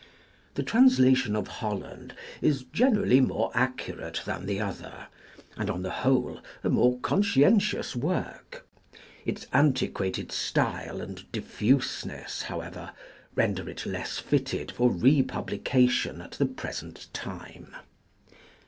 The 0.55 0.63
translation 0.63 1.35
of 1.35 1.47
Holland 1.47 2.15
is 2.41 2.63
generally 2.73 3.21
more 3.21 3.51
accurate 3.53 4.23
than 4.25 4.47
the 4.47 4.59
other, 4.59 5.09
and, 5.55 5.69
on 5.69 5.83
the 5.83 5.91
whole, 5.91 6.41
a 6.63 6.69
more 6.71 6.97
con 7.01 7.21
scientious 7.21 7.95
work; 7.95 8.67
its 9.27 9.45
antiquated 9.53 10.31
style 10.31 11.01
and 11.01 11.31
diffuseness, 11.31 12.41
however, 12.41 12.93
render 13.35 13.69
it 13.69 13.85
less 13.85 14.17
fitted 14.17 14.71
for 14.71 14.89
republication 14.91 16.19
at 16.19 16.31
the 16.31 16.47
present 16.47 17.13
time. 17.13 17.75